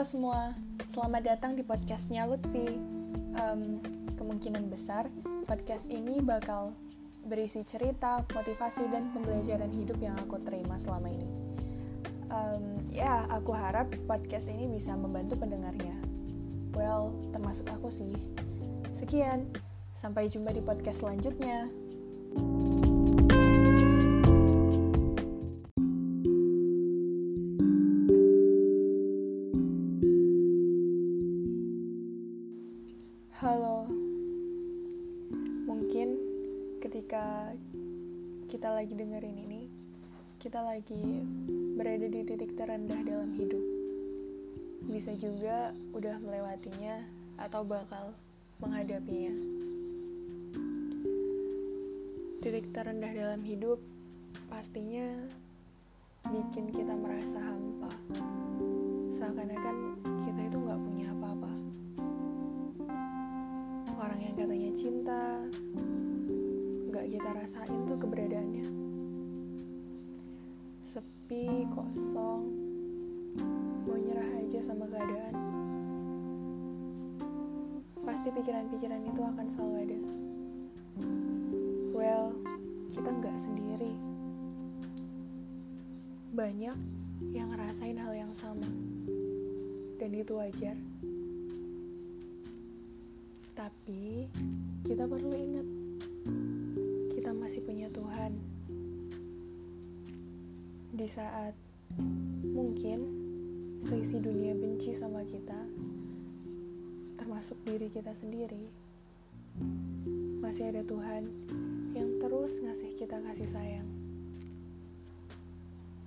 Halo 0.00 0.16
semua, 0.16 0.56
selamat 0.96 1.22
datang 1.28 1.52
di 1.52 1.60
podcastnya 1.60 2.24
Lutfi. 2.24 2.72
Um, 3.36 3.84
kemungkinan 4.16 4.72
besar 4.72 5.12
podcast 5.44 5.84
ini 5.92 6.24
bakal 6.24 6.72
berisi 7.28 7.60
cerita, 7.68 8.24
motivasi, 8.32 8.88
dan 8.88 9.12
pembelajaran 9.12 9.68
hidup 9.68 10.00
yang 10.00 10.16
aku 10.24 10.40
terima 10.40 10.80
selama 10.80 11.12
ini. 11.12 11.28
Um, 12.32 12.80
ya, 12.88 13.28
aku 13.28 13.52
harap 13.52 13.92
podcast 14.08 14.48
ini 14.48 14.72
bisa 14.72 14.96
membantu 14.96 15.36
pendengarnya. 15.36 15.92
Well, 16.72 17.12
termasuk 17.36 17.68
aku 17.68 17.92
sih. 17.92 18.16
Sekian, 18.96 19.52
sampai 20.00 20.32
jumpa 20.32 20.56
di 20.56 20.64
podcast 20.64 21.04
selanjutnya. 21.04 21.68
Halo, 33.40 33.88
mungkin 35.64 36.12
ketika 36.84 37.48
kita 38.52 38.68
lagi 38.68 38.92
dengerin 38.92 39.32
ini, 39.32 39.64
kita 40.36 40.60
lagi 40.60 41.24
berada 41.72 42.04
di 42.04 42.20
titik 42.20 42.52
terendah 42.52 43.00
dalam 43.00 43.32
hidup. 43.32 43.64
Bisa 44.84 45.16
juga 45.16 45.72
udah 45.96 46.20
melewatinya 46.20 47.00
atau 47.40 47.64
bakal 47.64 48.12
menghadapinya. 48.60 49.32
Titik 52.44 52.68
terendah 52.76 53.12
dalam 53.16 53.40
hidup 53.40 53.80
pastinya 54.52 55.16
bikin 56.28 56.76
kita 56.76 56.92
merasa 56.92 57.40
hampa. 57.40 57.88
Seakan-akan 59.16 59.76
kita 60.28 60.40
itu 60.44 60.56
nggak 60.60 60.80
punya 60.84 60.99
yang 64.70 64.78
katanya 64.78 64.86
cinta. 64.86 65.24
Nggak 66.90 67.06
kita 67.10 67.28
rasain 67.34 67.80
tuh 67.90 67.98
keberadaannya. 67.98 68.66
Sepi 70.86 71.66
kosong. 71.74 72.42
Mau 73.86 73.98
nyerah 73.98 74.30
aja 74.38 74.58
sama 74.62 74.86
keadaan. 74.86 75.34
Pasti 78.06 78.28
pikiran-pikiran 78.30 79.02
itu 79.10 79.20
akan 79.26 79.46
selalu 79.50 79.74
ada. 79.82 79.98
Well 81.90 82.26
kita 82.94 83.10
nggak 83.10 83.36
sendiri. 83.42 83.90
Banyak 86.30 86.78
yang 87.34 87.48
ngerasain 87.50 87.98
hal 87.98 88.14
yang 88.14 88.32
sama. 88.38 88.70
Dan 89.98 90.14
itu 90.14 90.38
wajar 90.38 90.78
tapi 93.70 94.26
kita 94.82 95.06
perlu 95.06 95.30
ingat, 95.30 95.62
kita 97.14 97.30
masih 97.30 97.62
punya 97.62 97.86
Tuhan. 97.94 98.34
Di 100.90 101.06
saat 101.06 101.54
mungkin 102.50 102.98
seisi 103.86 104.18
dunia 104.18 104.58
benci 104.58 104.90
sama 104.90 105.22
kita, 105.22 105.54
termasuk 107.14 107.62
diri 107.62 107.94
kita 107.94 108.10
sendiri, 108.10 108.66
masih 110.42 110.74
ada 110.74 110.82
Tuhan 110.82 111.30
yang 111.94 112.10
terus 112.18 112.58
ngasih 112.58 112.90
kita 112.98 113.22
kasih 113.22 113.46
sayang. 113.54 113.86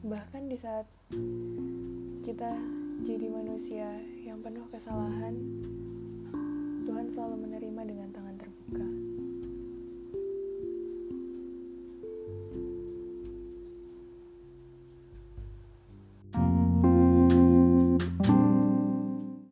Bahkan 0.00 0.48
di 0.48 0.56
saat 0.56 0.88
kita 2.24 2.56
jadi 3.04 3.28
manusia 3.28 4.00
yang 4.24 4.40
penuh 4.40 4.64
kesalahan, 4.72 5.36
Tuhan 6.90 7.06
selalu 7.06 7.46
menerima 7.46 7.82
dengan 7.86 8.08
tangan 8.10 8.34
terbuka. 8.34 9.09